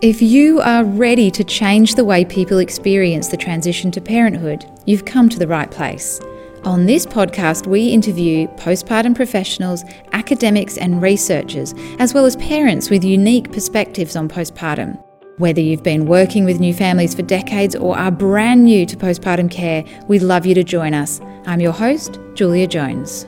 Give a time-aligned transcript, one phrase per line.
[0.00, 5.04] If you are ready to change the way people experience the transition to parenthood, you've
[5.04, 6.20] come to the right place.
[6.62, 13.02] On this podcast, we interview postpartum professionals, academics, and researchers, as well as parents with
[13.02, 15.02] unique perspectives on postpartum.
[15.38, 19.50] Whether you've been working with new families for decades or are brand new to postpartum
[19.50, 21.20] care, we'd love you to join us.
[21.44, 23.24] I'm your host, Julia Jones.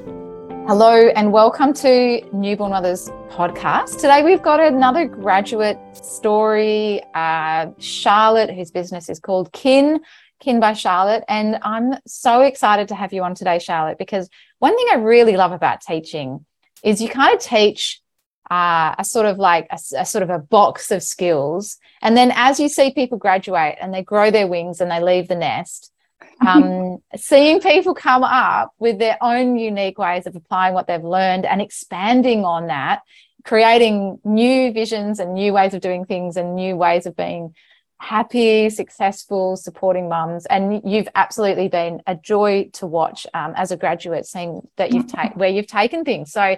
[0.68, 4.00] Hello, and welcome to Newborn Mothers podcast.
[4.00, 10.00] Today, we've got another graduate story, uh, Charlotte, whose business is called Kin.
[10.40, 11.22] Kin by Charlotte.
[11.28, 15.36] And I'm so excited to have you on today, Charlotte, because one thing I really
[15.36, 16.44] love about teaching
[16.82, 18.00] is you kind of teach
[18.50, 21.78] uh, a sort of like a, a, sort of a box of skills.
[22.02, 25.28] And then as you see people graduate and they grow their wings and they leave
[25.28, 25.92] the nest,
[26.46, 31.46] um, seeing people come up with their own unique ways of applying what they've learned
[31.46, 33.02] and expanding on that,
[33.44, 37.54] creating new visions and new ways of doing things and new ways of being
[37.98, 40.46] happy, successful, supporting mums.
[40.46, 45.06] And you've absolutely been a joy to watch um, as a graduate, seeing that you've
[45.06, 46.32] taken where you've taken things.
[46.32, 46.56] So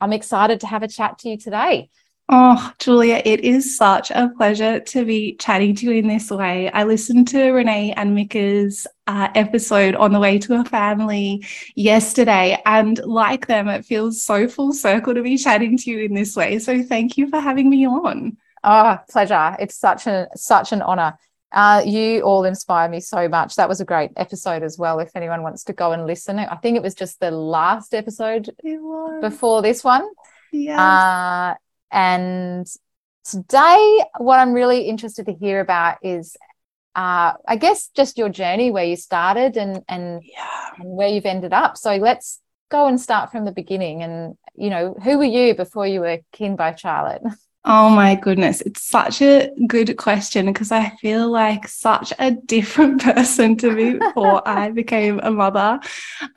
[0.00, 1.90] I'm excited to have a chat to you today.
[2.32, 6.70] Oh, Julia, it is such a pleasure to be chatting to you in this way.
[6.70, 12.56] I listened to Renee and Mika's uh, episode on the way to a family yesterday,
[12.64, 16.36] and like them, it feels so full circle to be chatting to you in this
[16.36, 16.60] way.
[16.60, 18.36] So, thank you for having me on.
[18.62, 19.56] Oh, pleasure.
[19.58, 21.18] It's such a such an honor.
[21.50, 23.56] Uh, you all inspire me so much.
[23.56, 25.00] That was a great episode as well.
[25.00, 28.50] If anyone wants to go and listen, I think it was just the last episode
[29.20, 30.08] before this one.
[30.52, 31.54] Yeah.
[31.54, 31.54] Uh,
[31.90, 32.66] and
[33.24, 36.36] today, what I'm really interested to hear about is,
[36.94, 40.70] uh, I guess, just your journey, where you started and and, yeah.
[40.78, 41.76] and where you've ended up.
[41.76, 44.02] So let's go and start from the beginning.
[44.02, 47.22] And you know, who were you before you were kin by Charlotte?
[47.62, 53.02] Oh my goodness, it's such a good question because I feel like such a different
[53.14, 55.78] person to me before I became a mother.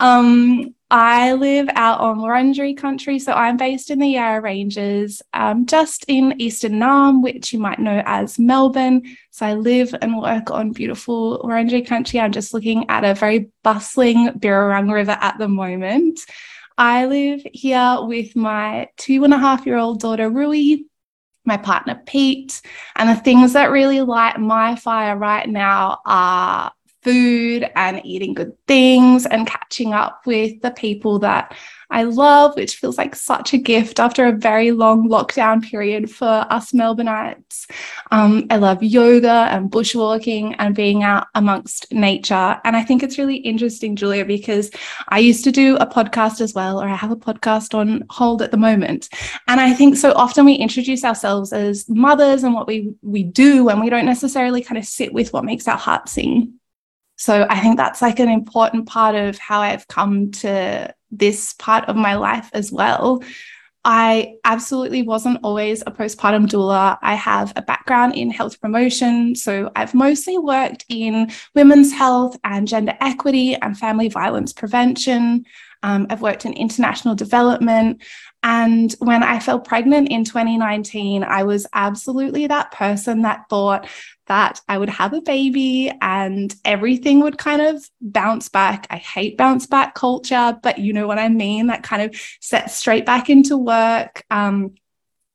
[0.02, 5.66] Um, I live out on Wurundjeri country, so I'm based in the Yarra Ranges, um,
[5.66, 9.04] just in Eastern Naarm, which you might know as Melbourne.
[9.32, 12.20] So I live and work on beautiful Wurundjeri country.
[12.20, 16.20] I'm just looking at a very bustling Birrarung River at the moment.
[16.78, 20.80] I live here with my two and a half year old daughter, Rui,
[21.46, 22.62] my partner Pete.
[22.96, 26.72] And the things that really light my fire right now are
[27.04, 31.56] food and eating good things and catching up with the people that
[31.94, 36.46] I love, which feels like such a gift after a very long lockdown period for
[36.50, 37.70] us Melbourneites.
[38.10, 42.60] Um, I love yoga and bushwalking and being out amongst nature.
[42.64, 44.72] And I think it's really interesting, Julia, because
[45.10, 48.42] I used to do a podcast as well, or I have a podcast on hold
[48.42, 49.08] at the moment.
[49.48, 53.70] And I think so often we introduce ourselves as mothers and what we we do,
[53.70, 56.60] and we don't necessarily kind of sit with what makes our heart sing.
[57.18, 61.86] So I think that's like an important part of how I've come to this part
[61.86, 63.24] of my life as well.
[63.86, 66.98] I absolutely wasn't always a postpartum doula.
[67.02, 69.36] I have a background in health promotion.
[69.36, 75.46] So I've mostly worked in women's health and gender equity and family violence prevention.
[75.84, 78.02] Um, I've worked in international development.
[78.44, 83.88] And when I fell pregnant in 2019, I was absolutely that person that thought
[84.28, 88.86] that I would have a baby and everything would kind of bounce back.
[88.90, 91.68] I hate bounce back culture, but you know what I mean?
[91.68, 94.24] That kind of set straight back into work.
[94.30, 94.76] Um,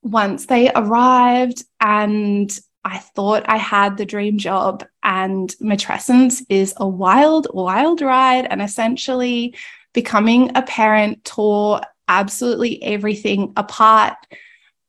[0.02, 6.88] once they arrived and I thought I had the dream job, and matrescence is a
[6.88, 8.46] wild, wild ride.
[8.46, 9.54] And essentially,
[9.92, 14.16] becoming a parent tore absolutely everything apart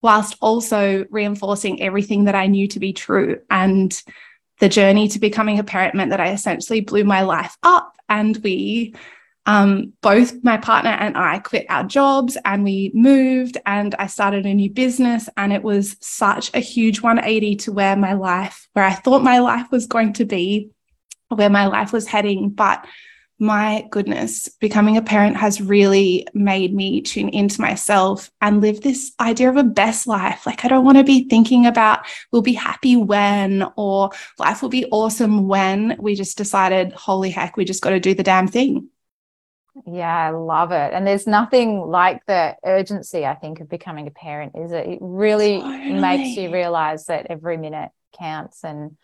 [0.02, 3.42] whilst also reinforcing everything that I knew to be true.
[3.50, 4.02] And
[4.60, 7.96] the journey to becoming a parent meant that I essentially blew my life up.
[8.08, 8.96] And we,
[9.46, 14.46] um, both my partner and I, quit our jobs and we moved and I started
[14.46, 15.30] a new business.
[15.38, 19.40] And it was such a huge 180 to where my life, where I thought my
[19.40, 20.70] life was going to be,
[21.30, 22.50] where my life was heading.
[22.50, 22.86] But
[23.40, 29.14] my goodness, becoming a parent has really made me tune into myself and live this
[29.20, 30.46] idea of a best life.
[30.46, 34.70] Like, I don't want to be thinking about we'll be happy when or life will
[34.70, 35.96] be awesome when.
[36.00, 38.90] We just decided, holy heck, we just got to do the damn thing.
[39.88, 40.94] Yeah, I love it.
[40.94, 44.86] And there's nothing like the urgency, I think, of becoming a parent, is it?
[44.86, 45.94] It really totally.
[45.94, 48.98] makes you realize that every minute counts and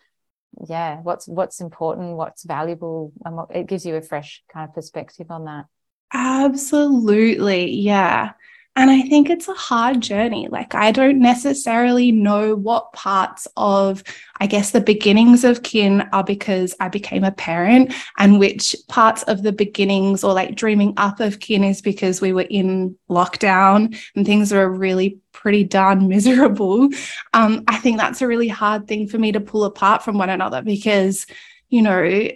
[0.68, 4.74] yeah what's what's important what's valuable and what it gives you a fresh kind of
[4.74, 5.66] perspective on that.
[6.12, 8.32] Absolutely yeah
[8.76, 10.48] And I think it's a hard journey.
[10.48, 14.02] Like, I don't necessarily know what parts of,
[14.38, 19.22] I guess, the beginnings of kin are because I became a parent, and which parts
[19.22, 23.98] of the beginnings or like dreaming up of kin is because we were in lockdown
[24.14, 26.90] and things were really pretty darn miserable.
[27.32, 30.28] Um, I think that's a really hard thing for me to pull apart from one
[30.28, 31.26] another because,
[31.70, 32.28] you know,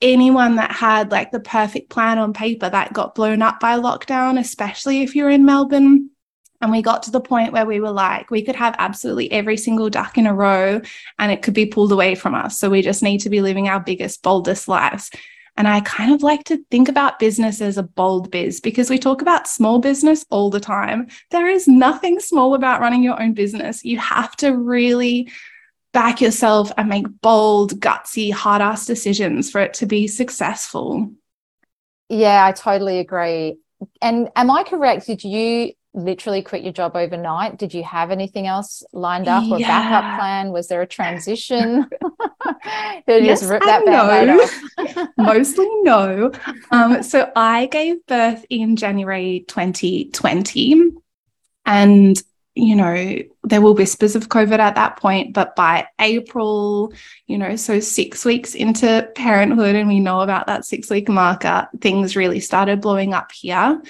[0.00, 4.38] anyone that had like the perfect plan on paper that got blown up by lockdown,
[4.38, 6.10] especially if you're in Melbourne.
[6.60, 9.56] And we got to the point where we were like, we could have absolutely every
[9.56, 10.80] single duck in a row
[11.18, 12.58] and it could be pulled away from us.
[12.58, 15.10] So we just need to be living our biggest, boldest lives.
[15.56, 18.98] And I kind of like to think about business as a bold biz because we
[18.98, 21.06] talk about small business all the time.
[21.30, 23.84] There is nothing small about running your own business.
[23.84, 25.30] You have to really
[25.94, 31.10] back yourself and make bold, gutsy, hard ass decisions for it to be successful.
[32.10, 33.56] Yeah, I totally agree.
[34.02, 35.06] And am I correct?
[35.06, 37.56] Did you literally quit your job overnight?
[37.56, 39.68] Did you have anything else lined up or yeah.
[39.68, 40.50] backup plan?
[40.50, 41.86] Was there a transition?
[43.06, 45.06] Did yes just rip that no.
[45.16, 46.32] Mostly no.
[46.70, 50.92] Um, so I gave birth in January 2020.
[51.66, 52.22] And
[52.54, 56.92] you know, there were whispers of COVID at that point, but by April,
[57.26, 61.68] you know, so six weeks into parenthood, and we know about that six week marker,
[61.80, 63.82] things really started blowing up here.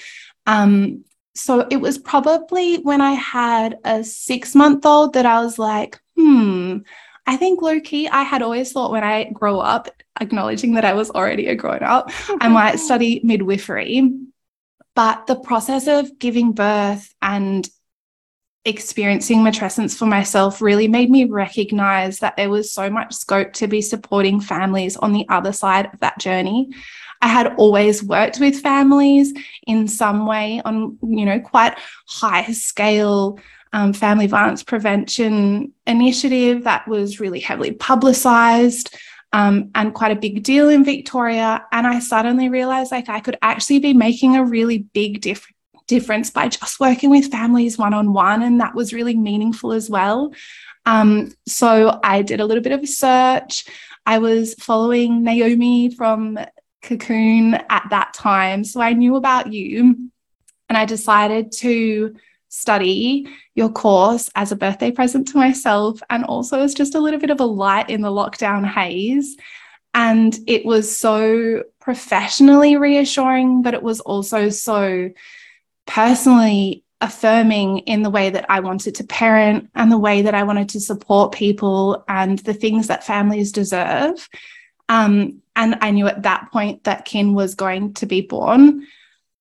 [0.47, 5.59] Um, so it was probably when I had a six month old that I was
[5.59, 6.79] like, hmm,
[7.27, 9.89] I think low key, I had always thought when I grow up,
[10.21, 12.11] acknowledging that I was already a grown up,
[12.41, 14.11] I might study midwifery.
[14.95, 17.69] But the process of giving birth and
[18.65, 23.67] experiencing matrescence for myself really made me recognize that there was so much scope to
[23.67, 26.71] be supporting families on the other side of that journey.
[27.21, 29.33] I had always worked with families
[29.67, 33.39] in some way on, you know, quite high scale
[33.73, 38.95] um, family violence prevention initiative that was really heavily publicized.
[39.33, 41.67] Um, and quite a big deal in Victoria.
[41.73, 45.54] And I suddenly realized like I could actually be making a really big difference
[45.87, 48.43] difference by just working with families one on one.
[48.43, 50.33] And that was really meaningful as well.
[50.87, 53.65] Um, so I did a little bit of a search.
[54.07, 56.39] I was following Naomi from
[56.83, 58.65] Cocoon at that time.
[58.65, 60.11] So I knew about you
[60.69, 62.15] and I decided to
[62.49, 67.19] study your course as a birthday present to myself and also as just a little
[67.19, 69.37] bit of a light in the lockdown haze.
[69.93, 75.11] And it was so professionally reassuring, but it was also so
[75.87, 80.45] personally affirming in the way that I wanted to parent and the way that I
[80.45, 84.29] wanted to support people and the things that families deserve.
[84.89, 88.87] Um, and I knew at that point that Kin was going to be born.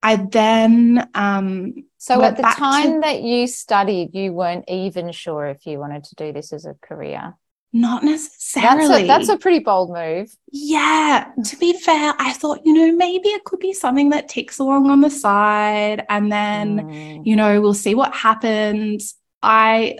[0.01, 1.09] I then.
[1.15, 5.79] Um, so at the time to- that you studied, you weren't even sure if you
[5.79, 7.35] wanted to do this as a career.
[7.75, 8.87] Not necessarily.
[8.87, 10.35] That's a, that's a pretty bold move.
[10.51, 11.31] Yeah.
[11.43, 14.91] To be fair, I thought, you know, maybe it could be something that ticks along
[14.91, 17.25] on the side and then, mm.
[17.25, 19.15] you know, we'll see what happens.
[19.41, 19.97] I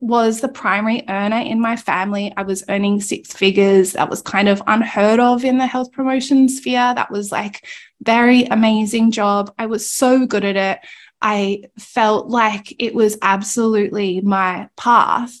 [0.00, 2.32] was the primary earner in my family.
[2.36, 3.92] I was earning six figures.
[3.92, 6.94] That was kind of unheard of in the health promotion sphere.
[6.94, 7.66] That was like
[8.02, 9.52] very amazing job.
[9.58, 10.88] I was so good at it.
[11.20, 15.34] I felt like it was absolutely my path.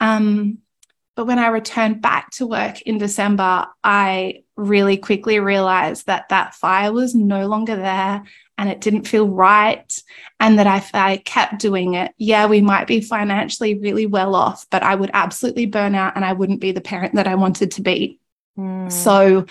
[0.00, 0.58] Um,
[1.18, 6.54] but when I returned back to work in December, I really quickly realized that that
[6.54, 8.22] fire was no longer there
[8.56, 9.92] and it didn't feel right.
[10.38, 14.64] And that if I kept doing it, yeah, we might be financially really well off,
[14.70, 17.72] but I would absolutely burn out and I wouldn't be the parent that I wanted
[17.72, 18.20] to be.
[18.56, 18.92] Mm.
[18.92, 19.46] So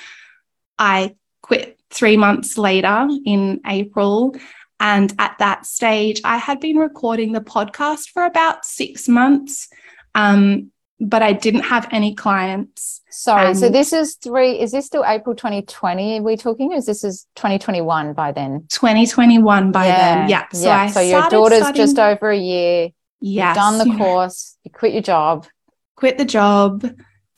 [0.80, 4.38] I quit three months later in April.
[4.80, 9.68] And at that stage, I had been recording the podcast for about six months.
[10.16, 13.02] Um, but I didn't have any clients.
[13.10, 14.60] Sorry, so this is three.
[14.60, 16.20] Is this still April 2020?
[16.20, 16.72] Are we talking?
[16.72, 18.66] Is this is 2021 by then?
[18.70, 19.98] 2021 by yeah.
[19.98, 20.30] then.
[20.30, 20.46] Yeah.
[20.52, 20.88] So, yeah.
[20.88, 21.86] so your daughter's studying...
[21.86, 22.90] just over a year.
[23.20, 23.54] Yeah.
[23.54, 24.58] Done the course.
[24.64, 25.48] You quit your job.
[25.96, 26.88] Quit the job.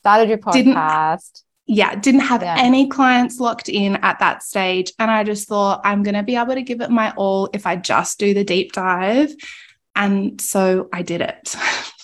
[0.00, 0.52] Started your podcast.
[0.54, 2.56] Didn't, yeah, didn't have yeah.
[2.58, 4.92] any clients locked in at that stage.
[4.98, 7.66] And I just thought I'm going to be able to give it my all if
[7.66, 9.34] I just do the deep dive.
[10.00, 11.54] And so I did it.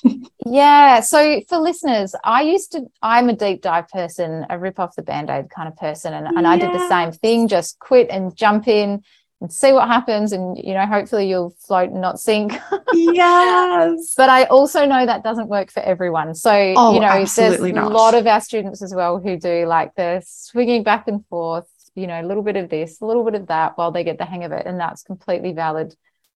[0.47, 1.01] yeah.
[1.01, 5.03] So for listeners, I used to, I'm a deep dive person, a rip off the
[5.03, 6.13] band aid kind of person.
[6.13, 6.51] And, and yeah.
[6.51, 9.03] I did the same thing, just quit and jump in
[9.41, 10.33] and see what happens.
[10.33, 12.53] And, you know, hopefully you'll float and not sink.
[12.93, 14.13] yes.
[14.19, 16.35] But I also know that doesn't work for everyone.
[16.35, 17.91] So, oh, you know, there's not.
[17.91, 21.67] a lot of our students as well who do like the swinging back and forth,
[21.95, 24.19] you know, a little bit of this, a little bit of that while they get
[24.19, 24.67] the hang of it.
[24.67, 25.95] And that's completely valid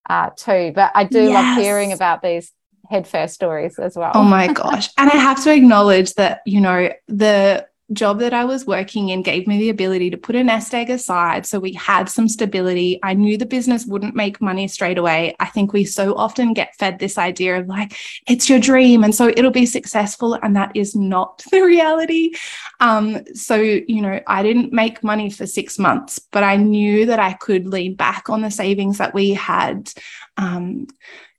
[0.08, 0.72] uh, too.
[0.74, 1.32] But I do yes.
[1.32, 2.52] love hearing about these
[2.88, 4.12] head first stories as well.
[4.14, 4.88] Oh my gosh.
[4.98, 9.22] and I have to acknowledge that, you know, the job that I was working in
[9.22, 11.46] gave me the ability to put a nest egg aside.
[11.46, 13.00] So we had some stability.
[13.02, 15.34] I knew the business wouldn't make money straight away.
[15.40, 17.96] I think we so often get fed this idea of like,
[18.28, 19.02] it's your dream.
[19.02, 20.34] And so it'll be successful.
[20.34, 22.32] And that is not the reality.
[22.78, 27.18] Um, so, you know, I didn't make money for six months, but I knew that
[27.18, 29.92] I could lean back on the savings that we had.
[30.36, 30.86] Um,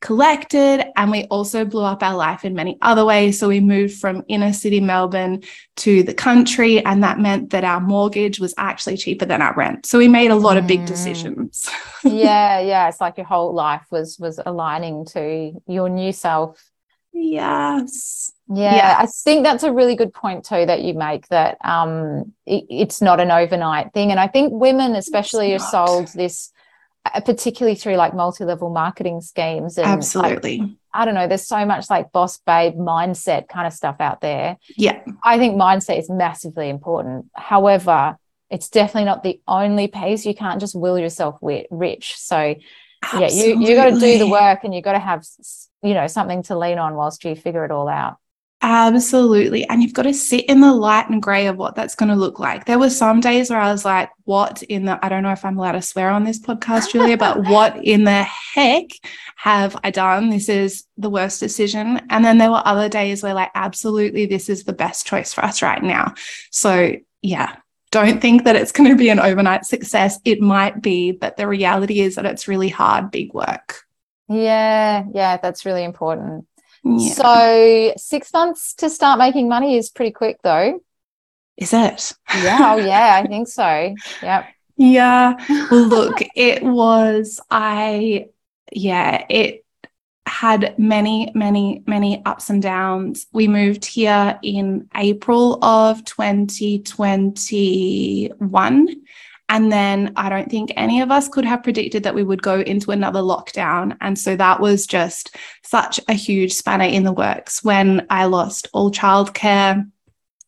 [0.02, 0.86] collected.
[0.98, 3.40] And we also blew up our life in many other ways.
[3.40, 5.44] So we moved from inner city Melbourne
[5.78, 6.84] to the country.
[6.84, 9.86] And that meant that our mortgage was actually cheaper than our rent.
[9.86, 10.88] So we made a lot of big mm.
[10.88, 11.70] decisions.
[12.04, 12.60] yeah.
[12.60, 12.90] Yeah.
[12.90, 16.62] It's like your whole life was was aligning to your new self.
[17.14, 18.32] Yes.
[18.54, 22.34] Yeah, yeah, I think that's a really good point too that you make that um,
[22.46, 26.52] it, it's not an overnight thing, and I think women especially are sold this
[27.04, 30.60] Uh, particularly through like multi-level marketing schemes and absolutely.
[30.60, 34.22] Like, i don't know there's so much like boss babe mindset kind of stuff out
[34.22, 34.58] there.
[34.78, 35.02] Yeah.
[35.24, 37.26] I think mindset is massively important.
[37.34, 38.18] However
[38.52, 40.26] it's definitely not the only piece.
[40.26, 42.18] You can't just will yourself rich.
[42.18, 42.56] So
[43.02, 43.38] absolutely.
[43.38, 45.26] yeah you you got to do the work and you got to have
[45.82, 48.18] you know something to lean on whilst you figure it all out
[48.64, 49.68] Absolutely.
[49.68, 52.16] And you've got to sit in the light and gray of what that's going to
[52.16, 52.66] look like.
[52.66, 55.44] There were some days where I was like, what in the, I don't know if
[55.44, 58.86] I'm allowed to swear on this podcast, Julia, but what in the heck
[59.36, 60.30] have I done?
[60.30, 62.02] This is the worst decision.
[62.12, 65.44] And then there were other days where, like, absolutely, this is the best choice for
[65.44, 66.14] us right now.
[66.52, 67.56] So, yeah,
[67.90, 70.20] don't think that it's going to be an overnight success.
[70.24, 73.84] It might be, but the reality is that it's really hard, big work.
[74.30, 76.46] Yeah, yeah, that's really important.
[76.84, 77.14] Yeah.
[77.14, 80.82] So six months to start making money is pretty quick though.
[81.58, 82.14] Is it?
[82.42, 82.74] Yeah.
[82.74, 83.96] Oh yeah, I think so.
[84.22, 84.46] Yep.
[84.78, 85.36] Yeah.
[85.70, 88.30] Well, look, it was, I,
[88.72, 89.64] yeah, it
[90.26, 93.28] had many, many, many ups and downs.
[93.32, 98.88] We moved here in April of 2021.
[99.52, 102.62] And then I don't think any of us could have predicted that we would go
[102.62, 103.98] into another lockdown.
[104.00, 108.70] And so that was just such a huge spanner in the works when I lost
[108.72, 109.86] all childcare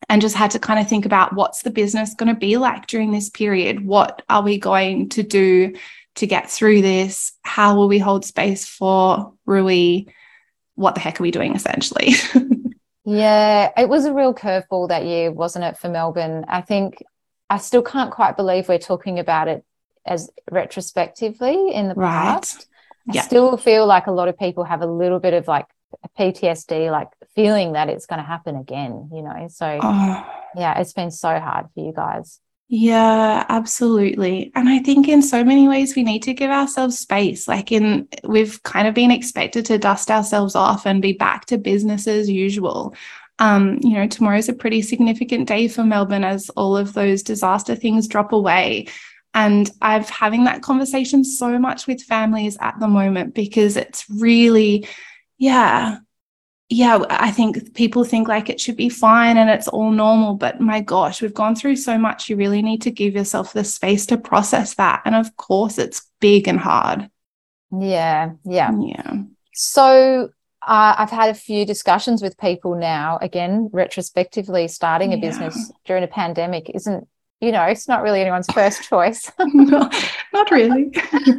[0.08, 2.86] and just had to kind of think about what's the business going to be like
[2.86, 3.84] during this period?
[3.84, 5.74] What are we going to do
[6.14, 7.32] to get through this?
[7.42, 10.04] How will we hold space for Rui?
[10.76, 12.14] What the heck are we doing essentially?
[13.04, 16.46] yeah, it was a real curveball that year, wasn't it, for Melbourne?
[16.48, 17.02] I think
[17.54, 19.64] I still can't quite believe we're talking about it
[20.04, 22.10] as retrospectively in the right.
[22.10, 22.66] past.
[23.08, 25.66] I still feel like a lot of people have a little bit of like
[26.18, 29.46] PTSD, like feeling that it's going to happen again, you know?
[29.50, 30.26] So, oh.
[30.56, 32.40] yeah, it's been so hard for you guys.
[32.66, 34.50] Yeah, absolutely.
[34.56, 37.46] And I think in so many ways we need to give ourselves space.
[37.46, 41.58] Like in we've kind of been expected to dust ourselves off and be back to
[41.58, 42.96] business as usual
[43.38, 47.74] um, you know, tomorrow's a pretty significant day for Melbourne as all of those disaster
[47.74, 48.86] things drop away.
[49.32, 54.86] And I've having that conversation so much with families at the moment because it's really,
[55.38, 55.98] yeah,
[56.68, 60.34] yeah, I think people think like it should be fine and it's all normal.
[60.34, 62.28] But my gosh, we've gone through so much.
[62.28, 65.02] You really need to give yourself the space to process that.
[65.04, 67.10] And of course, it's big and hard.
[67.72, 68.32] Yeah.
[68.44, 68.70] Yeah.
[68.80, 69.14] Yeah.
[69.52, 70.30] So
[70.66, 75.20] uh, I've had a few discussions with people now, again, retrospectively, starting a yeah.
[75.20, 77.06] business during a pandemic isn't,
[77.40, 79.30] you know, it's not really anyone's first choice.
[79.38, 79.90] no,
[80.32, 80.90] not really.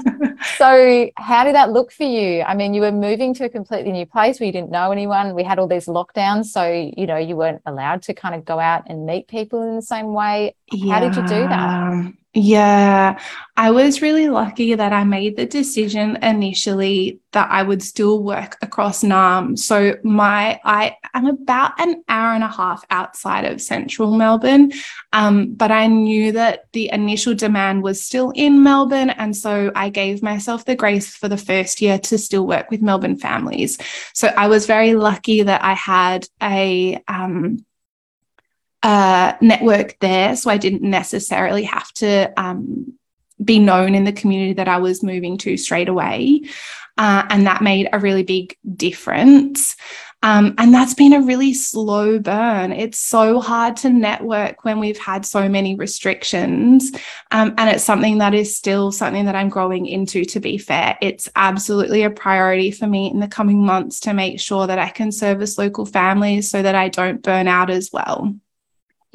[0.57, 2.43] so, how did that look for you?
[2.43, 5.33] I mean, you were moving to a completely new place where you didn't know anyone.
[5.33, 6.45] We had all these lockdowns.
[6.45, 9.75] So, you know, you weren't allowed to kind of go out and meet people in
[9.75, 10.55] the same way.
[10.71, 10.93] Yeah.
[10.93, 12.13] How did you do that?
[12.37, 13.17] Yeah,
[13.55, 18.57] I was really lucky that I made the decision initially that I would still work
[18.61, 19.57] across Naarm.
[19.57, 24.73] So my I am about an hour and a half outside of central Melbourne,
[25.13, 29.87] um, but I knew that the initial demand was still in Melbourne, and so I
[29.87, 33.77] gave myself the grace for the first year to still work with Melbourne families.
[34.13, 37.63] So I was very lucky that I had a um,
[38.85, 40.35] uh, network there.
[40.35, 42.93] So I didn't necessarily have to um,
[43.43, 46.43] be known in the community that I was moving to straight away.
[46.95, 49.75] Uh, and that made a really big difference.
[50.21, 52.71] Um, and that's been a really slow burn.
[52.71, 56.91] It's so hard to network when we've had so many restrictions.
[57.31, 60.95] Um, and it's something that is still something that I'm growing into, to be fair.
[61.01, 64.89] It's absolutely a priority for me in the coming months to make sure that I
[64.89, 68.35] can service local families so that I don't burn out as well.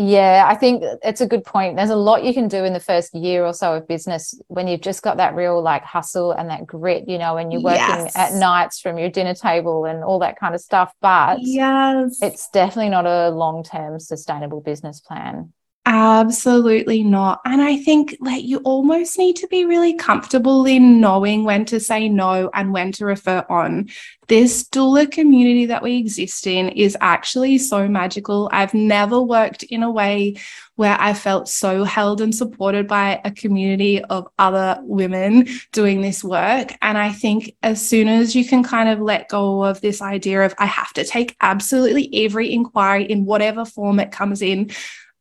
[0.03, 1.77] Yeah, I think it's a good point.
[1.77, 4.67] There's a lot you can do in the first year or so of business when
[4.67, 7.81] you've just got that real like hustle and that grit, you know, and you're working
[7.81, 8.17] yes.
[8.17, 10.95] at nights from your dinner table and all that kind of stuff.
[11.03, 15.53] But yes, it's definitely not a long term sustainable business plan.
[15.93, 17.41] Absolutely not.
[17.45, 21.81] And I think like you almost need to be really comfortable in knowing when to
[21.81, 23.89] say no and when to refer on.
[24.29, 28.49] This doula community that we exist in is actually so magical.
[28.53, 30.37] I've never worked in a way
[30.77, 36.23] where I felt so held and supported by a community of other women doing this
[36.23, 36.73] work.
[36.83, 40.47] And I think as soon as you can kind of let go of this idea
[40.47, 44.71] of I have to take absolutely every inquiry in whatever form it comes in,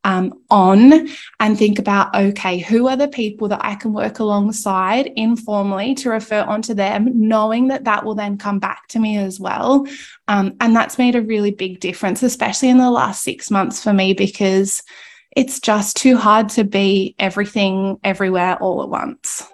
[0.04, 5.08] um, on and think about okay, who are the people that I can work alongside
[5.16, 9.40] informally to refer onto them, knowing that that will then come back to me as
[9.40, 9.86] well.
[10.28, 13.94] Um, and that's made a really big difference, especially in the last six months for
[13.94, 14.82] me, because
[15.36, 19.48] it's just too hard to be everything everywhere all at once.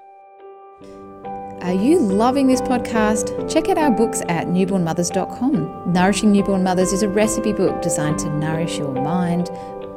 [1.61, 3.51] Are you loving this podcast?
[3.51, 5.91] Check out our books at newbornmothers.com.
[5.91, 9.49] Nourishing Newborn Mothers is a recipe book designed to nourish your mind,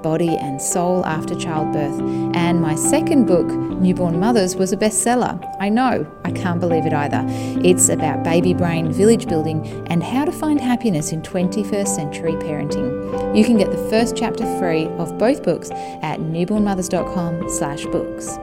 [0.02, 2.00] body and soul after childbirth.
[2.34, 5.38] And my second book, Newborn Mothers, was a bestseller.
[5.60, 7.24] I know, I can't believe it either.
[7.64, 13.36] It's about baby brain village building and how to find happiness in 21st century parenting.
[13.36, 18.38] You can get the first chapter free of both books at newbornmothers.com slash books.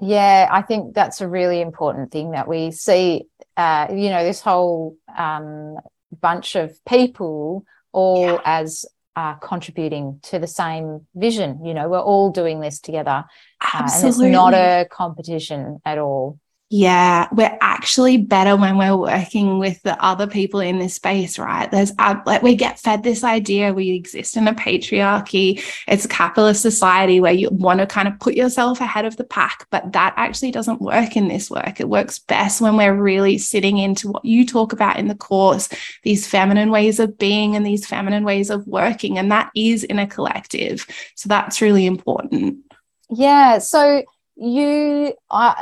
[0.00, 4.40] Yeah, I think that's a really important thing that we see, uh, you know, this
[4.40, 5.76] whole um,
[6.20, 8.40] bunch of people all yeah.
[8.44, 8.84] as
[9.16, 11.64] are contributing to the same vision.
[11.64, 13.24] You know, we're all doing this together.
[13.62, 13.76] Absolutely.
[13.76, 16.38] Uh, and it's not a competition at all.
[16.70, 21.70] Yeah, we're actually better when we're working with the other people in this space, right?
[21.70, 25.62] There's like we get fed this idea we exist in a patriarchy.
[25.86, 29.24] It's a capitalist society where you want to kind of put yourself ahead of the
[29.24, 31.80] pack, but that actually doesn't work in this work.
[31.80, 35.68] It works best when we're really sitting into what you talk about in the course,
[36.02, 39.98] these feminine ways of being and these feminine ways of working, and that is in
[39.98, 40.86] a collective.
[41.14, 42.56] So that's really important.
[43.10, 43.58] Yeah.
[43.58, 44.02] So
[44.36, 45.14] you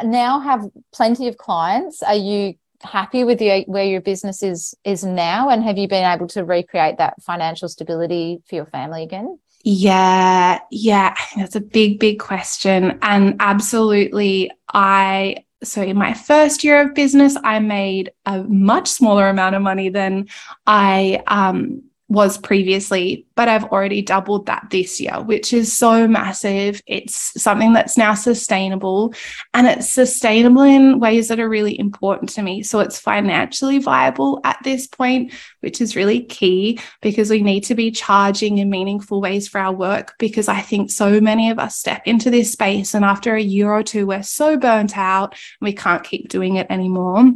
[0.05, 2.03] now have plenty of clients.
[2.03, 6.05] Are you happy with your, where your business is is now, and have you been
[6.05, 9.39] able to recreate that financial stability for your family again?
[9.65, 16.83] Yeah, yeah, that's a big, big question, and absolutely, I so in my first year
[16.83, 20.29] of business, I made a much smaller amount of money than
[20.67, 26.83] I um, was previously, but I've already doubled that this year, which is so massive.
[26.87, 29.14] It's something that's now sustainable
[29.55, 32.62] and it's sustainable in ways that are really important to me.
[32.62, 37.75] So it's financially viable at this point, which is really key because we need to
[37.75, 40.14] be charging in meaningful ways for our work.
[40.18, 43.72] Because I think so many of us step into this space and after a year
[43.72, 47.33] or two, we're so burnt out we can't keep doing it anymore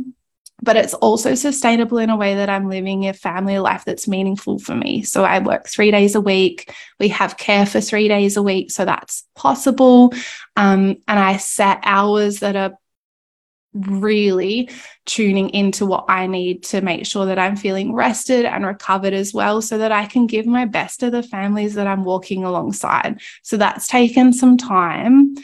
[0.66, 4.58] but it's also sustainable in a way that I'm living a family life that's meaningful
[4.58, 5.02] for me.
[5.02, 6.74] So I work three days a week.
[7.00, 8.70] We have care for three days a week.
[8.72, 10.12] So that's possible.
[10.56, 12.72] Um, and I set hours that are
[13.72, 14.70] really
[15.04, 19.32] tuning into what I need to make sure that I'm feeling rested and recovered as
[19.32, 23.20] well, so that I can give my best to the families that I'm walking alongside.
[23.42, 25.36] So that's taken some time.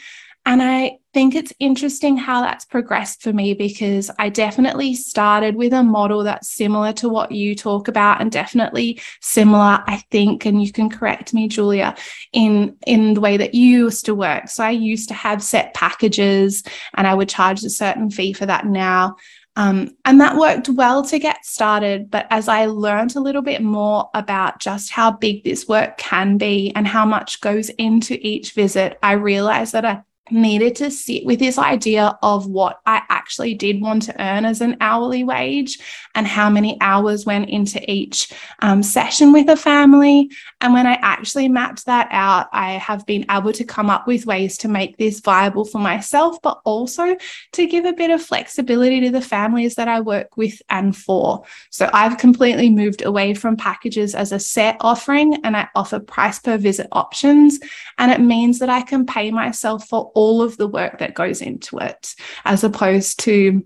[0.45, 5.71] And I think it's interesting how that's progressed for me because I definitely started with
[5.71, 10.61] a model that's similar to what you talk about and definitely similar, I think, and
[10.61, 11.95] you can correct me, Julia,
[12.31, 14.49] in, in the way that you used to work.
[14.49, 16.63] So I used to have set packages
[16.95, 19.17] and I would charge a certain fee for that now.
[19.55, 22.09] Um, and that worked well to get started.
[22.09, 26.37] But as I learned a little bit more about just how big this work can
[26.37, 31.25] be and how much goes into each visit, I realized that I needed to sit
[31.25, 35.79] with this idea of what I actually did want to earn as an hourly wage
[36.15, 40.29] and how many hours went into each um, session with a family.
[40.61, 44.25] And when I actually mapped that out, I have been able to come up with
[44.25, 47.17] ways to make this viable for myself, but also
[47.53, 51.43] to give a bit of flexibility to the families that I work with and for.
[51.69, 56.39] So I've completely moved away from packages as a set offering and I offer price
[56.39, 57.59] per visit options.
[57.97, 61.41] And it means that I can pay myself for all of the work that goes
[61.41, 63.63] into it, as opposed to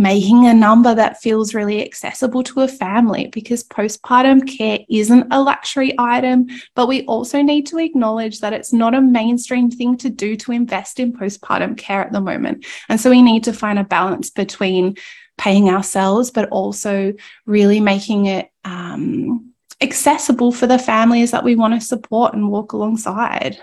[0.00, 5.42] making a number that feels really accessible to a family because postpartum care isn't a
[5.42, 10.08] luxury item, but we also need to acknowledge that it's not a mainstream thing to
[10.08, 12.64] do to invest in postpartum care at the moment.
[12.88, 14.96] And so we need to find a balance between
[15.36, 17.12] paying ourselves, but also
[17.44, 19.52] really making it um,
[19.82, 23.58] accessible for the families that we want to support and walk alongside.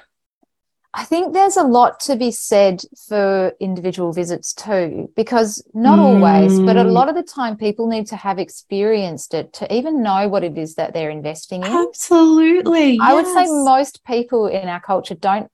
[0.98, 6.02] I think there's a lot to be said for individual visits too, because not mm.
[6.02, 6.92] always, but a mm.
[6.92, 10.58] lot of the time people need to have experienced it to even know what it
[10.58, 11.72] is that they're investing in.
[11.72, 12.98] Absolutely.
[13.00, 13.14] I yes.
[13.14, 15.52] would say most people in our culture don't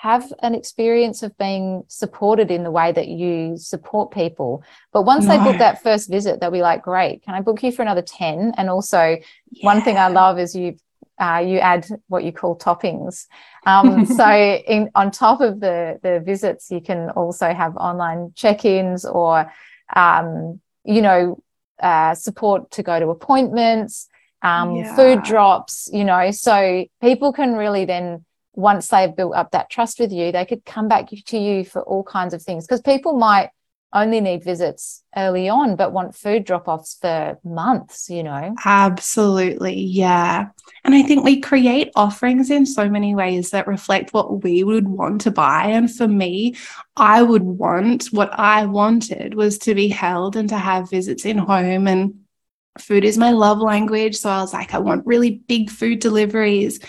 [0.00, 4.64] have an experience of being supported in the way that you support people.
[4.94, 5.36] But once no.
[5.36, 8.02] they book that first visit, they'll be like, great, can I book you for another
[8.02, 8.54] 10?
[8.56, 9.18] And also,
[9.50, 9.66] yeah.
[9.66, 10.76] one thing I love is you
[11.18, 13.26] uh, you add what you call toppings.
[13.64, 19.04] Um, so in, on top of the, the visits, you can also have online check-ins
[19.04, 19.52] or,
[19.94, 21.42] um, you know,
[21.82, 24.08] uh, support to go to appointments,
[24.42, 24.96] um, yeah.
[24.96, 28.24] food drops, you know, so people can really then
[28.54, 31.82] once they've built up that trust with you, they could come back to you for
[31.82, 33.50] all kinds of things because people might
[33.96, 38.54] only need visits early on, but want food drop offs for months, you know?
[38.64, 39.80] Absolutely.
[39.80, 40.48] Yeah.
[40.84, 44.86] And I think we create offerings in so many ways that reflect what we would
[44.86, 45.68] want to buy.
[45.68, 46.56] And for me,
[46.96, 51.38] I would want what I wanted was to be held and to have visits in
[51.38, 51.88] home.
[51.88, 52.20] And
[52.78, 54.16] food is my love language.
[54.16, 56.80] So I was like, I want really big food deliveries.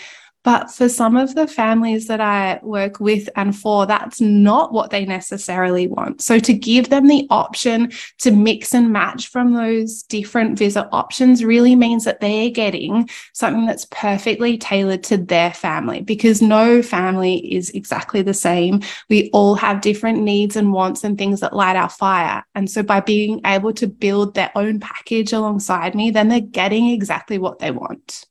[0.44, 4.90] But for some of the families that I work with and for, that's not what
[4.90, 6.22] they necessarily want.
[6.22, 11.44] So to give them the option to mix and match from those different visit options
[11.44, 17.54] really means that they're getting something that's perfectly tailored to their family because no family
[17.54, 18.80] is exactly the same.
[19.10, 22.44] We all have different needs and wants and things that light our fire.
[22.54, 26.90] And so by being able to build their own package alongside me, then they're getting
[26.90, 28.24] exactly what they want.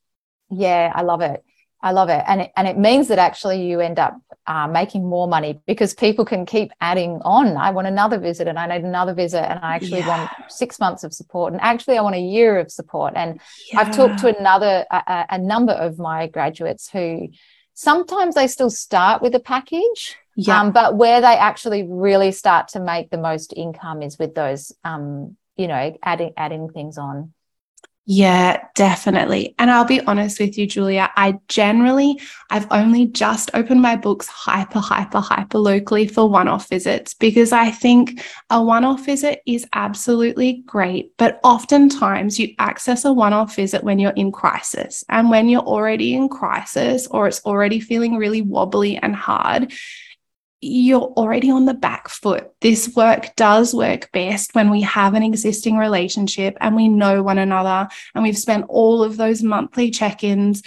[0.50, 1.44] Yeah, I love it.
[1.80, 2.22] I love it.
[2.26, 5.94] And it, and it means that actually you end up uh, making more money because
[5.94, 7.56] people can keep adding on.
[7.56, 10.08] I want another visit and I need another visit and I actually yeah.
[10.08, 13.12] want six months of support and actually I want a year of support.
[13.14, 13.80] And yeah.
[13.80, 17.28] I've talked to another, a, a, number of my graduates who
[17.74, 20.16] sometimes they still start with a package.
[20.34, 20.60] Yeah.
[20.60, 24.72] Um, but where they actually really start to make the most income is with those,
[24.82, 27.34] um, you know, adding, adding things on.
[28.10, 29.54] Yeah, definitely.
[29.58, 32.18] And I'll be honest with you, Julia, I generally,
[32.48, 37.52] I've only just opened my books hyper, hyper, hyper locally for one off visits because
[37.52, 41.14] I think a one off visit is absolutely great.
[41.18, 45.04] But oftentimes you access a one off visit when you're in crisis.
[45.10, 49.70] And when you're already in crisis or it's already feeling really wobbly and hard,
[50.60, 52.50] you're already on the back foot.
[52.60, 57.38] This work does work best when we have an existing relationship and we know one
[57.38, 60.62] another and we've spent all of those monthly check ins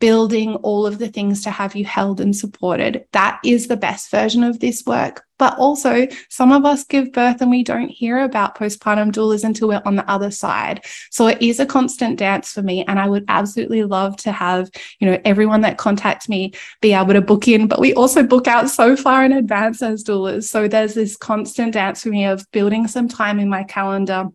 [0.00, 3.04] building all of the things to have you held and supported.
[3.12, 5.24] That is the best version of this work.
[5.38, 9.68] But also, some of us give birth and we don't hear about postpartum doulas until
[9.68, 10.84] we're on the other side.
[11.10, 12.84] So it is a constant dance for me.
[12.84, 14.70] And I would absolutely love to have,
[15.00, 17.66] you know, everyone that contacts me be able to book in.
[17.66, 20.44] But we also book out so far in advance as doulas.
[20.44, 24.28] So there's this constant dance for me of building some time in my calendar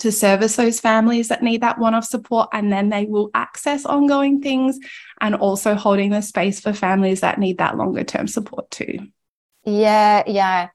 [0.00, 2.50] to service those families that need that one off support.
[2.52, 4.78] And then they will access ongoing things
[5.20, 9.08] and also holding the space for families that need that longer term support too.
[9.66, 10.68] Yeah, yeah.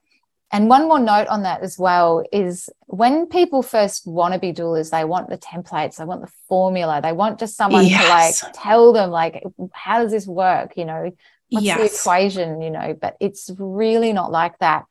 [0.54, 4.52] And one more note on that as well is when people first want to be
[4.52, 8.42] doulas, they want the templates, they want the formula, they want just someone yes.
[8.42, 10.74] to like tell them, like, how does this work?
[10.76, 11.12] You know,
[11.50, 11.78] what's yes.
[11.78, 12.62] the equation?
[12.62, 14.84] You know, but it's really not like that.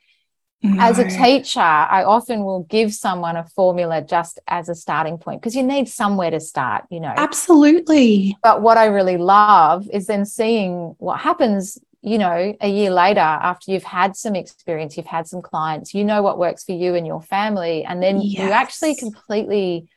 [0.63, 0.77] No.
[0.79, 5.41] As a teacher, I often will give someone a formula just as a starting point
[5.41, 7.15] because you need somewhere to start, you know.
[7.17, 8.37] Absolutely.
[8.43, 13.21] But what I really love is then seeing what happens, you know, a year later
[13.21, 16.95] after you've had some experience, you've had some clients, you know what works for you
[16.95, 17.85] and your family.
[17.85, 18.43] And then yes.
[18.43, 19.89] you actually completely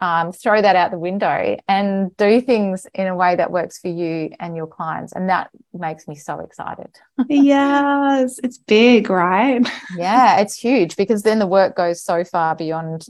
[0.00, 3.88] um, throw that out the window and do things in a way that works for
[3.88, 5.12] you and your clients.
[5.12, 6.90] And that makes me so excited.
[7.28, 9.66] yes, it's big, right?
[9.96, 13.06] yeah, it's huge because then the work goes so far beyond,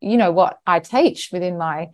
[0.00, 1.88] you know, what I teach within my,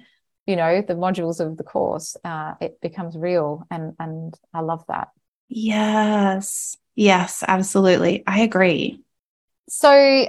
[0.47, 2.17] you know, the modules of the course.
[2.25, 5.09] Uh, it becomes real, and and I love that.
[5.55, 9.01] Yes, yes, absolutely, I agree.
[9.69, 10.27] So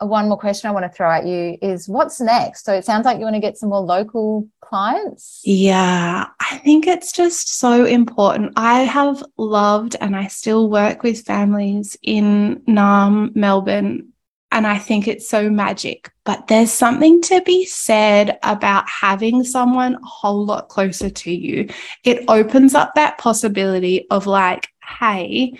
[0.00, 2.64] one more question I want to throw at you is what's next?
[2.64, 5.42] So it sounds like you want to get some more local clients.
[5.44, 8.54] Yeah, I think it's just so important.
[8.56, 14.12] I have loved and I still work with families in Naarm, Melbourne,
[14.52, 16.10] and I think it's so magic.
[16.24, 21.68] But there's something to be said about having someone a whole lot closer to you.
[22.04, 25.58] It opens up that possibility of like, hey,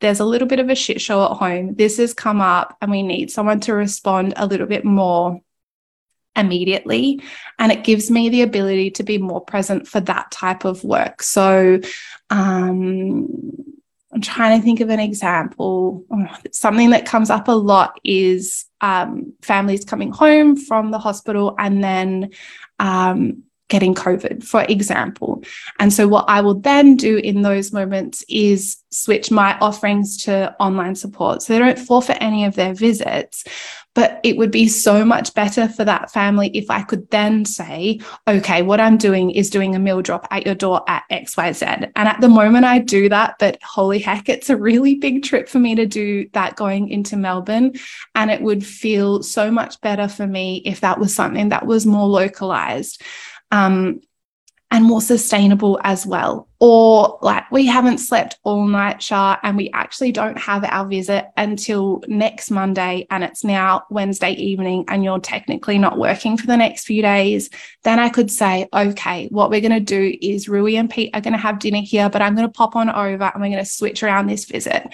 [0.00, 1.74] there's a little bit of a shit show at home.
[1.74, 5.40] This has come up and we need someone to respond a little bit more
[6.36, 7.22] immediately.
[7.58, 11.22] And it gives me the ability to be more present for that type of work.
[11.22, 11.80] So,
[12.30, 13.28] um,
[14.14, 16.04] I'm trying to think of an example.
[16.10, 21.56] Oh, something that comes up a lot is um, families coming home from the hospital
[21.58, 22.30] and then
[22.78, 25.42] um, getting COVID, for example.
[25.78, 30.54] And so, what I will then do in those moments is switch my offerings to
[30.60, 31.42] online support.
[31.42, 33.44] So they don't forfeit any of their visits.
[33.94, 38.00] But it would be so much better for that family if I could then say,
[38.26, 41.92] okay, what I'm doing is doing a meal drop at your door at XYZ.
[41.94, 45.48] And at the moment, I do that, but holy heck, it's a really big trip
[45.48, 47.74] for me to do that going into Melbourne.
[48.16, 51.86] And it would feel so much better for me if that was something that was
[51.86, 53.00] more localized
[53.54, 54.00] um,
[54.70, 56.48] and more sustainable as well.
[56.58, 61.26] Or like we haven't slept all night, Shah, and we actually don't have our visit
[61.36, 66.56] until next Monday, and it's now Wednesday evening, and you're technically not working for the
[66.56, 67.50] next few days.
[67.84, 71.20] Then I could say, okay, what we're going to do is Rui and Pete are
[71.20, 73.64] going to have dinner here, but I'm going to pop on over and we're going
[73.64, 74.92] to switch around this visit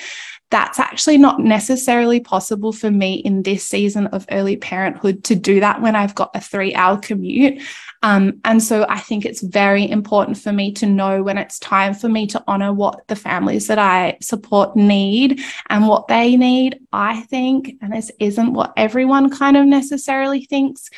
[0.51, 5.61] that's actually not necessarily possible for me in this season of early parenthood to do
[5.61, 7.63] that when I've got a three hour commute.
[8.03, 11.93] Um, and so I think it's very important for me to know when it's time
[11.93, 16.81] for me to honor what the families that I support need and what they need.
[16.93, 20.89] I think, and this isn't what everyone kind of necessarily thinks,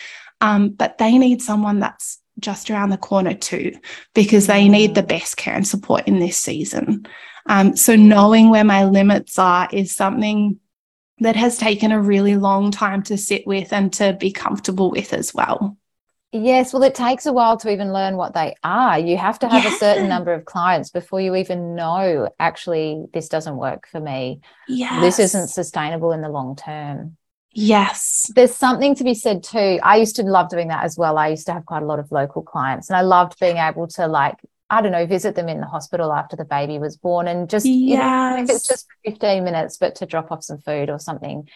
[0.40, 3.72] um, but they need someone that's just around the corner too,
[4.14, 5.08] because they need the mm.
[5.08, 7.06] best care and support in this season.
[7.46, 10.60] Um, so knowing where my limits are is something
[11.18, 15.12] that has taken a really long time to sit with and to be comfortable with
[15.12, 15.76] as well.
[16.35, 18.99] Yes, well, it takes a while to even learn what they are.
[18.99, 19.75] You have to have yeah.
[19.75, 24.40] a certain number of clients before you even know, actually, this doesn't work for me.
[24.66, 25.03] Yes.
[25.03, 27.18] This isn't sustainable in the long term.
[27.53, 28.31] Yes.
[28.35, 29.79] There's something to be said too.
[29.83, 31.18] I used to love doing that as well.
[31.18, 33.87] I used to have quite a lot of local clients and I loved being able
[33.88, 34.37] to like
[34.71, 37.66] I don't know, visit them in the hospital after the baby was born and just,
[37.66, 37.77] yes.
[37.77, 41.47] you know, if it's just 15 minutes, but to drop off some food or something.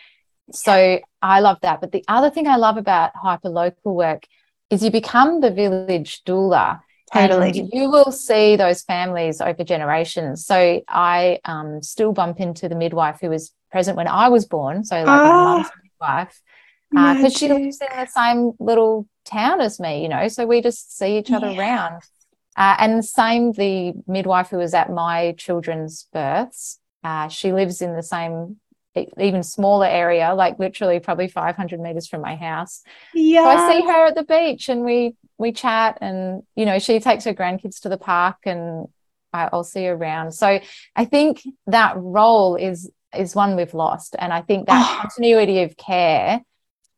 [0.52, 1.80] So I love that.
[1.80, 4.26] But the other thing I love about hyper local work
[4.70, 6.80] is you become the village doula.
[7.12, 7.68] Totally.
[7.72, 10.44] you will see those families over generations.
[10.44, 14.84] So I um, still bump into the midwife who was present when I was born.
[14.84, 15.54] So like oh, my ah.
[15.54, 16.42] mom's midwife.
[16.90, 20.62] Because uh, she lives in the same little town as me, you know, so we
[20.62, 21.58] just see each other yeah.
[21.58, 22.02] around.
[22.56, 27.94] Uh, and same, the midwife who was at my children's births, uh, she lives in
[27.94, 28.56] the same,
[29.18, 32.82] even smaller area, like literally probably 500 meters from my house.
[33.14, 33.42] Yeah.
[33.42, 36.98] So I see her at the beach and we we chat, and you know she
[37.00, 38.86] takes her grandkids to the park, and
[39.32, 40.32] I'll see her around.
[40.32, 40.60] So
[40.94, 45.62] I think that role is is one we've lost, and I think that oh, continuity
[45.62, 46.40] of care,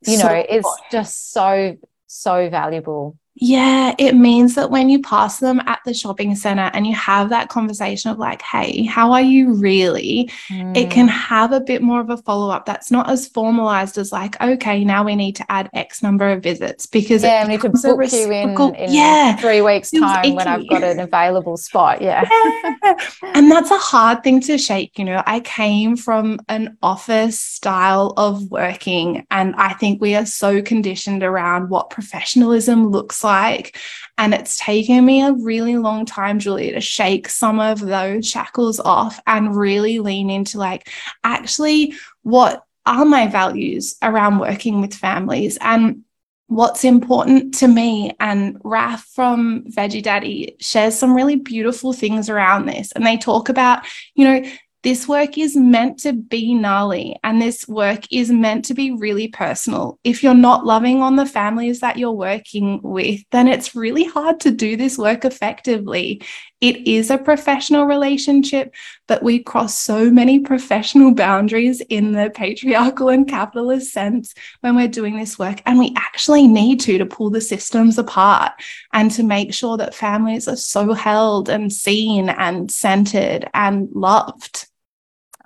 [0.06, 5.38] you so know, is just so so valuable yeah, it means that when you pass
[5.38, 9.22] them at the shopping center and you have that conversation of like, hey, how are
[9.22, 10.28] you really?
[10.48, 10.76] Mm.
[10.76, 14.10] It can have a bit more of a follow up that's not as formalized as
[14.10, 17.60] like, okay, now we need to add X number of visits because yeah, we need
[17.60, 22.02] to book you in, in yeah, three weeks time when I've got an available spot.
[22.02, 22.28] Yeah.
[22.82, 22.94] yeah.
[23.22, 24.98] and that's a hard thing to shake.
[24.98, 30.26] You know, I came from an office style of working, and I think we are
[30.26, 33.78] so conditioned around what professionalism looks like like.
[34.16, 38.80] And it's taken me a really long time, Julie, to shake some of those shackles
[38.80, 40.90] off and really lean into like,
[41.22, 45.58] actually, what are my values around working with families?
[45.60, 46.04] And
[46.48, 48.16] what's important to me.
[48.18, 52.90] And Raf from Veggie Daddy shares some really beautiful things around this.
[52.92, 54.50] And they talk about, you know,
[54.82, 59.28] this work is meant to be gnarly and this work is meant to be really
[59.28, 59.98] personal.
[60.04, 64.40] If you're not loving on the families that you're working with, then it's really hard
[64.40, 66.22] to do this work effectively.
[66.60, 68.74] It is a professional relationship,
[69.06, 74.88] but we cross so many professional boundaries in the patriarchal and capitalist sense when we're
[74.88, 75.62] doing this work.
[75.66, 78.52] And we actually need to to pull the systems apart
[78.92, 84.66] and to make sure that families are so held and seen and centered and loved.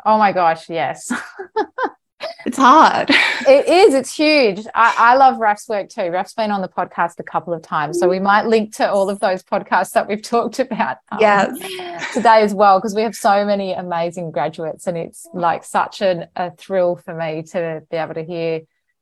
[0.04, 1.12] Oh my gosh, yes.
[2.46, 3.10] it's hard.
[3.44, 3.94] It is.
[3.94, 4.64] It's huge.
[4.72, 6.10] I, I love Raf's work too.
[6.10, 7.98] Raf's been on the podcast a couple of times.
[7.98, 12.14] So we might link to all of those podcasts that we've talked about um, yes.
[12.14, 16.28] today as well, because we have so many amazing graduates and it's like such an,
[16.36, 18.60] a thrill for me to be able to hear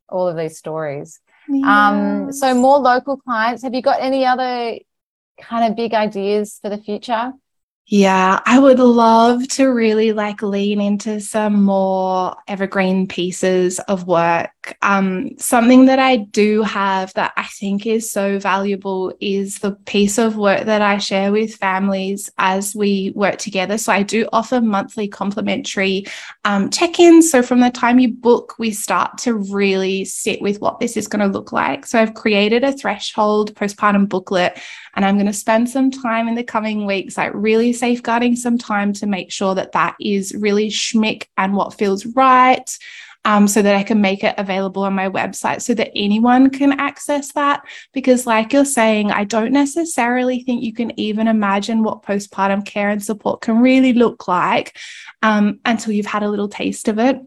[0.08, 1.20] all of these stories.
[1.46, 1.66] Yes.
[1.66, 3.62] Um, so more local clients.
[3.62, 4.78] Have you got any other
[5.38, 7.32] kind of big ideas for the future?
[7.92, 14.76] Yeah, I would love to really like lean into some more evergreen pieces of work.
[14.80, 20.18] Um, something that I do have that I think is so valuable is the piece
[20.18, 23.76] of work that I share with families as we work together.
[23.76, 26.06] So I do offer monthly complimentary
[26.44, 27.28] um, check ins.
[27.28, 31.08] So from the time you book, we start to really sit with what this is
[31.08, 31.86] going to look like.
[31.86, 34.60] So I've created a threshold postpartum booklet
[34.94, 38.58] and I'm going to spend some time in the coming weeks, like really safeguarding some
[38.58, 42.70] time to make sure that that is really schmick and what feels right.
[43.26, 46.80] Um, so that I can make it available on my website so that anyone can
[46.80, 47.60] access that.
[47.92, 52.88] Because, like you're saying, I don't necessarily think you can even imagine what postpartum care
[52.88, 54.74] and support can really look like
[55.20, 57.20] um, until you've had a little taste of it.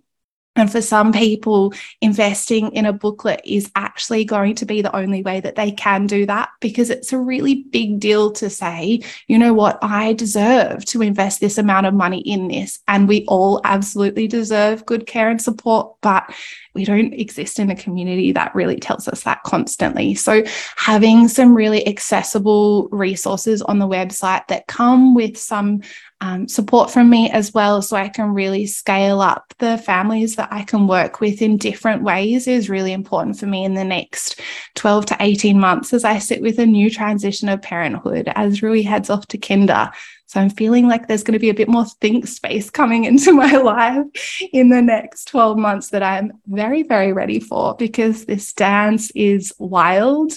[0.56, 5.24] And for some people, investing in a booklet is actually going to be the only
[5.24, 9.40] way that they can do that because it's a really big deal to say, you
[9.40, 12.80] know what, I deserve to invest this amount of money in this.
[12.88, 16.32] And we all absolutely deserve good care and support, but
[16.76, 20.16] we don't exist in a community that really tells us that constantly.
[20.16, 20.44] So,
[20.76, 25.82] having some really accessible resources on the website that come with some
[26.24, 30.48] um, support from me as well, so I can really scale up the families that
[30.54, 34.40] I can work with in different ways is really important for me in the next
[34.76, 38.84] 12 to 18 months as I sit with a new transition of parenthood as Rui
[38.84, 39.92] heads off to kinder.
[40.28, 43.34] So I'm feeling like there's going to be a bit more think space coming into
[43.34, 44.06] my life
[44.54, 49.52] in the next 12 months that I'm very, very ready for because this dance is
[49.60, 50.32] wild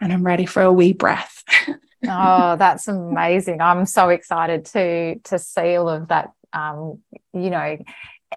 [0.00, 1.44] and I'm ready for a wee breath.
[2.08, 3.60] oh, that's amazing.
[3.60, 6.30] I'm so excited to to see all of that.
[6.52, 7.00] Um,
[7.32, 7.78] you know,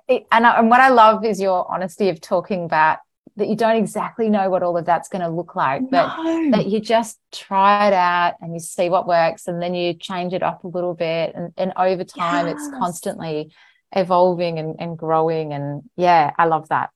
[0.08, 2.98] it, and, I, and what I love is your honesty of talking about
[3.38, 6.52] that you don't exactly know what all of that's going to look like, but no.
[6.52, 10.34] that you just try it out and you see what works and then you change
[10.34, 11.34] it up a little bit.
[11.36, 12.56] And, and over time, yes.
[12.56, 13.54] it's constantly
[13.96, 15.54] evolving and, and growing.
[15.54, 16.90] And yeah, I love that.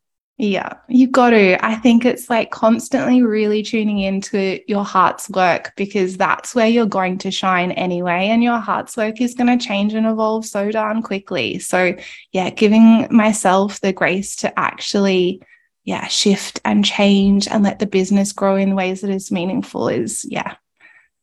[0.44, 1.64] Yeah, you got to.
[1.64, 6.88] I think it's like constantly really tuning into your heart's work because that's where you're
[6.88, 8.30] going to shine anyway.
[8.30, 11.60] And your heart's work is going to change and evolve so darn quickly.
[11.60, 11.96] So,
[12.32, 15.44] yeah, giving myself the grace to actually,
[15.84, 20.26] yeah, shift and change and let the business grow in ways that is meaningful is,
[20.28, 20.56] yeah,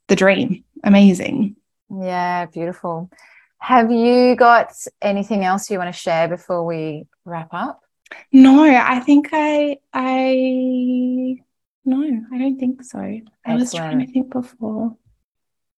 [0.07, 0.62] the dream.
[0.85, 1.57] Amazing.
[1.90, 3.11] Yeah, beautiful.
[3.59, 7.81] Have you got anything else you want to share before we wrap up?
[8.33, 11.37] No, I think I I
[11.85, 12.99] no, I don't think so.
[12.99, 13.31] Excellent.
[13.44, 14.97] I was trying to think before.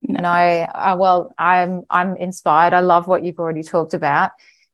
[0.03, 2.75] No, no uh, well, I'm I'm inspired.
[2.75, 4.33] I love what you've already talked about.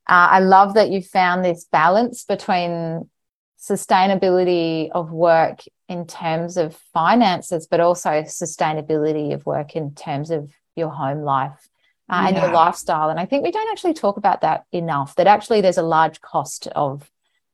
[0.09, 3.11] Uh, I love that you found this balance between
[3.59, 10.51] sustainability of work in terms of finances, but also sustainability of work in terms of
[10.77, 11.69] your home life
[12.09, 12.29] uh, yeah.
[12.29, 13.11] and your lifestyle.
[13.11, 15.17] And I think we don't actually talk about that enough.
[15.17, 17.11] That actually there's a large cost of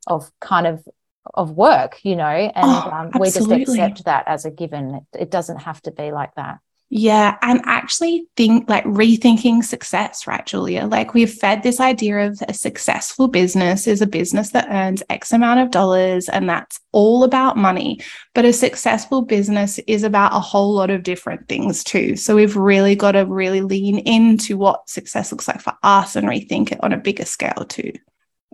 [0.07, 0.87] of kind of
[1.35, 5.05] of work you know and oh, um, we just accept that as a given it,
[5.21, 6.59] it doesn't have to be like that
[6.95, 10.85] yeah, and actually think like rethinking success, right, Julia?
[10.85, 15.33] Like we've fed this idea of a successful business is a business that earns X
[15.33, 18.01] amount of dollars and that's all about money.
[18.35, 22.15] But a successful business is about a whole lot of different things too.
[22.15, 26.29] So we've really got to really lean into what success looks like for us and
[26.29, 27.93] rethink it on a bigger scale too.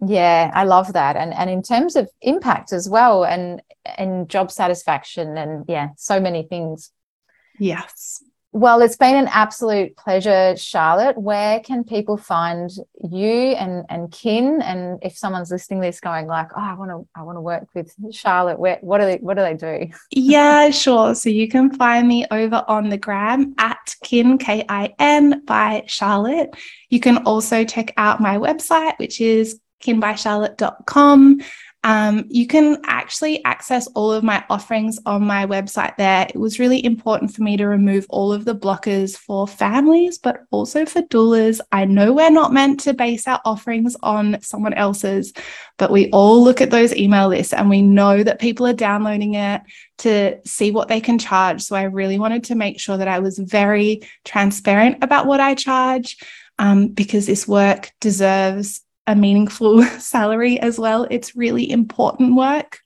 [0.06, 1.16] Yeah, I love that.
[1.16, 6.20] And and in terms of impact as well and and job satisfaction and yeah, so
[6.20, 6.92] many things.
[7.58, 8.22] Yes.
[8.50, 11.18] Well, it's been an absolute pleasure, Charlotte.
[11.18, 12.70] Where can people find
[13.10, 14.62] you and and Kin?
[14.62, 17.42] And if someone's listening to this, going like, "Oh, I want to, I want to
[17.42, 19.92] work with Charlotte," where what do they, what do they do?
[20.10, 21.14] yeah, sure.
[21.14, 25.84] So you can find me over on the gram at Kin K I N by
[25.86, 26.56] Charlotte.
[26.88, 31.40] You can also check out my website, which is kinbycharlotte.com.
[31.84, 36.26] Um, you can actually access all of my offerings on my website there.
[36.28, 40.42] It was really important for me to remove all of the blockers for families, but
[40.50, 41.60] also for doulas.
[41.70, 45.32] I know we're not meant to base our offerings on someone else's,
[45.76, 49.34] but we all look at those email lists and we know that people are downloading
[49.34, 49.62] it
[49.98, 51.62] to see what they can charge.
[51.62, 55.54] So I really wanted to make sure that I was very transparent about what I
[55.54, 56.18] charge.
[56.60, 61.06] Um, because this work deserves a meaningful salary as well.
[61.10, 62.78] It's really important work.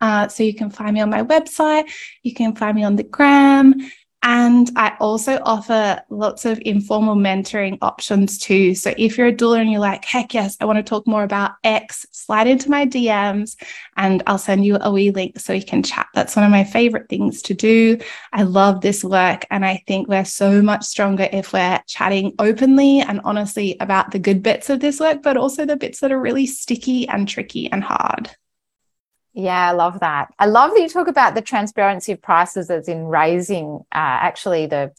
[0.00, 1.90] Uh, so you can find me on my website,
[2.22, 3.74] you can find me on the gram,
[4.22, 8.74] And I also offer lots of informal mentoring options too.
[8.74, 11.22] So if you're a doula and you're like, heck yes, I want to talk more
[11.22, 13.56] about X, slide into my DMs
[13.96, 16.08] and I'll send you a wee link so you can chat.
[16.14, 17.98] That's one of my favorite things to do.
[18.32, 19.46] I love this work.
[19.50, 24.18] And I think we're so much stronger if we're chatting openly and honestly about the
[24.18, 27.70] good bits of this work, but also the bits that are really sticky and tricky
[27.70, 28.30] and hard.
[29.38, 30.34] Yeah, I love that.
[30.40, 34.66] I love that you talk about the transparency of prices as in raising, uh, actually,
[34.66, 34.90] the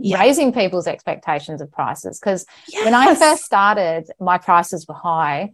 [0.00, 0.18] yeah.
[0.18, 2.18] raising people's expectations of prices.
[2.18, 2.86] Because yes.
[2.86, 5.52] when I first started, my prices were high,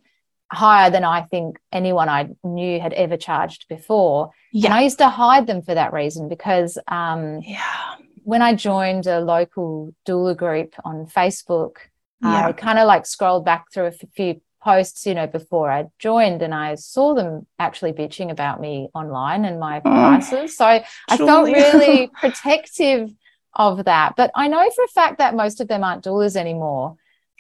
[0.52, 4.30] higher than I think anyone I knew had ever charged before.
[4.52, 4.66] Yeah.
[4.66, 7.96] And I used to hide them for that reason because um, yeah.
[8.22, 11.78] when I joined a local doula group on Facebook,
[12.22, 12.46] yeah.
[12.46, 16.42] I kind of like scrolled back through a few posts, you know, before I joined,
[16.42, 20.56] and I saw them actually bitching about me online and my oh, prices.
[20.56, 23.12] So I, I felt really protective
[23.54, 24.14] of that.
[24.16, 26.96] But I know for a fact that most of them aren't doulas anymore.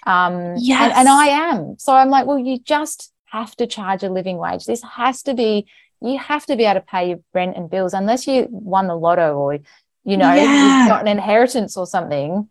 [0.06, 0.80] Um, yes.
[0.80, 1.76] and, and I am.
[1.78, 4.64] So I'm like, well, you just have to charge a living wage.
[4.64, 5.66] This has to be,
[6.00, 8.96] you have to be able to pay your rent and bills unless you won the
[8.96, 9.58] lotto or,
[10.04, 10.80] you know, yeah.
[10.80, 12.48] you've got an inheritance or something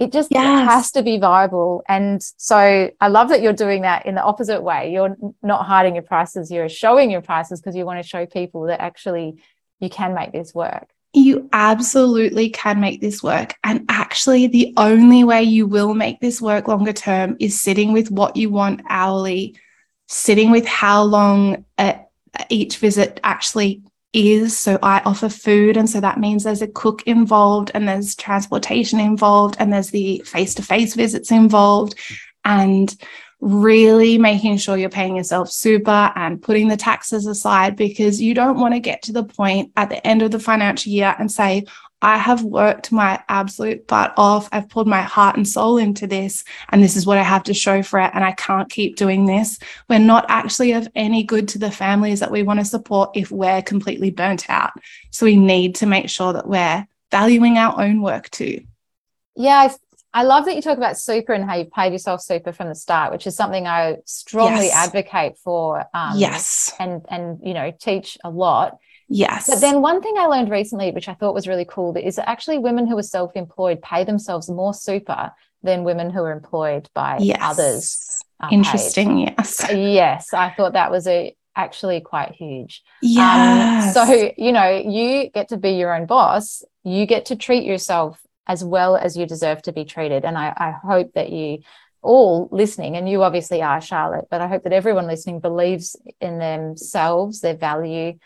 [0.00, 0.68] it just yes.
[0.68, 1.82] has to be viable.
[1.86, 4.90] And so i love that you're doing that in the opposite way.
[4.92, 8.62] You're not hiding your prices you're showing your prices because you want to show people
[8.64, 9.42] that actually
[9.78, 10.88] you can make this work.
[11.12, 13.54] You absolutely can make this work.
[13.62, 18.10] And actually the only way you will make this work longer term is sitting with
[18.10, 19.56] what you want hourly
[20.08, 22.00] sitting with how long a,
[22.48, 23.82] each visit actually
[24.12, 24.56] is.
[24.56, 25.76] So I offer food.
[25.76, 30.22] And so that means there's a cook involved and there's transportation involved and there's the
[30.26, 31.94] face to face visits involved.
[32.44, 32.94] And
[33.40, 38.60] really making sure you're paying yourself super and putting the taxes aside because you don't
[38.60, 41.64] want to get to the point at the end of the financial year and say,
[42.02, 44.48] I have worked my absolute butt off.
[44.52, 47.54] I've pulled my heart and soul into this, and this is what I have to
[47.54, 48.10] show for it.
[48.14, 49.58] And I can't keep doing this.
[49.88, 53.30] We're not actually of any good to the families that we want to support if
[53.30, 54.72] we're completely burnt out.
[55.10, 58.62] So we need to make sure that we're valuing our own work too.
[59.36, 59.74] Yeah, I,
[60.12, 62.74] I love that you talk about super and how you've paid yourself super from the
[62.74, 64.88] start, which is something I strongly yes.
[64.88, 65.84] advocate for.
[65.94, 68.78] Um, yes, and and you know teach a lot
[69.12, 69.50] Yes.
[69.50, 72.28] But then one thing I learned recently, which I thought was really cool, is that
[72.28, 75.32] actually women who are self employed pay themselves more super
[75.62, 77.38] than women who are employed by yes.
[77.40, 78.22] others.
[78.50, 79.18] Interesting.
[79.18, 79.66] Yes.
[79.70, 80.32] Yes.
[80.32, 82.82] I thought that was a actually quite huge.
[83.02, 83.96] Yes.
[83.96, 87.64] Um, so, you know, you get to be your own boss, you get to treat
[87.64, 90.24] yourself as well as you deserve to be treated.
[90.24, 91.58] And I, I hope that you
[92.02, 96.38] all listening, and you obviously are, Charlotte, but I hope that everyone listening believes in
[96.38, 98.18] themselves, their value,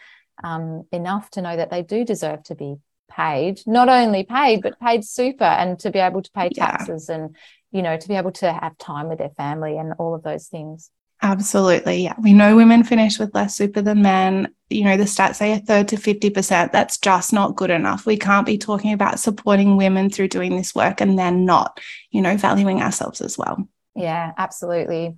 [0.42, 2.76] um, enough to know that they do deserve to be
[3.10, 7.16] paid, not only paid, but paid super and to be able to pay taxes yeah.
[7.16, 7.36] and,
[7.70, 10.48] you know, to be able to have time with their family and all of those
[10.48, 10.90] things.
[11.22, 12.02] Absolutely.
[12.02, 12.14] Yeah.
[12.20, 14.52] We know women finish with less super than men.
[14.68, 16.70] You know, the stats say a third to 50%.
[16.70, 18.04] That's just not good enough.
[18.04, 21.80] We can't be talking about supporting women through doing this work and then not,
[22.10, 23.66] you know, valuing ourselves as well.
[23.94, 25.16] Yeah, absolutely.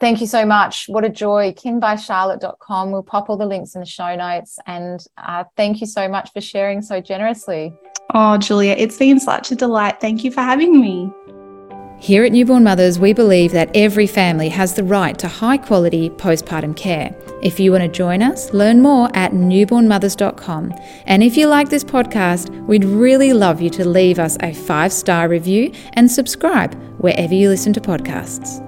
[0.00, 0.86] Thank you so much.
[0.88, 1.52] What a joy.
[1.52, 2.92] kinbycharlotte.com.
[2.92, 4.58] We'll pop all the links in the show notes.
[4.66, 7.74] And uh, thank you so much for sharing so generously.
[8.14, 10.00] Oh, Julia, it's been such a delight.
[10.00, 11.12] Thank you for having me.
[12.00, 16.10] Here at Newborn Mothers, we believe that every family has the right to high quality
[16.10, 17.12] postpartum care.
[17.42, 20.74] If you want to join us, learn more at newbornmothers.com.
[21.06, 24.92] And if you like this podcast, we'd really love you to leave us a five
[24.92, 28.64] star review and subscribe wherever you listen to podcasts.